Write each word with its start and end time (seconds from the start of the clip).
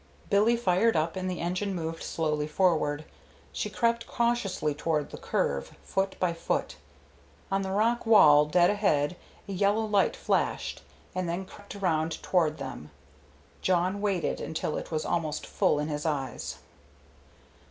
Billy 0.31 0.57
fired 0.57 0.95
up 0.95 1.15
and 1.15 1.29
the 1.29 1.39
engine 1.41 1.75
moved 1.75 2.01
slowly 2.01 2.47
forward. 2.47 3.05
She 3.51 3.69
crept 3.69 4.07
cautiously 4.07 4.73
toward 4.73 5.11
the 5.11 5.17
curve, 5.19 5.75
foot 5.83 6.19
by 6.19 6.33
foot. 6.33 6.75
On 7.51 7.61
the 7.61 7.69
rock 7.69 8.07
wall 8.07 8.47
dead 8.47 8.71
ahead 8.71 9.15
a 9.47 9.51
yellow 9.51 9.85
light 9.85 10.15
flashed, 10.15 10.81
and 11.13 11.29
then 11.29 11.45
crept 11.45 11.75
around 11.75 12.13
toward 12.23 12.57
them. 12.57 12.89
Jawn 13.61 14.01
waited 14.01 14.41
until 14.41 14.75
it 14.75 14.89
was 14.89 15.05
almost 15.05 15.45
full 15.45 15.77
in 15.77 15.87
his 15.87 16.03
eyes. 16.07 16.57